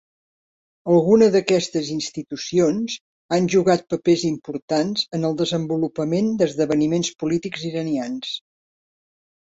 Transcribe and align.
Alguna 0.93 1.27
d'aquestes 1.35 1.91
institucions 1.95 2.95
han 3.37 3.51
jugat 3.57 3.87
papers 3.97 4.25
importants 4.33 5.07
en 5.19 5.31
el 5.33 5.39
desenvolupament 5.45 6.35
d'esdeveniments 6.43 7.17
polítics 7.25 7.73
iranians. 7.75 8.39